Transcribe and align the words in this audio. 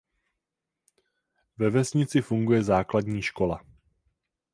Ve 1.57 1.69
vesnici 1.69 2.21
funguje 2.21 2.63
základní 2.63 3.21
škola. 3.21 3.61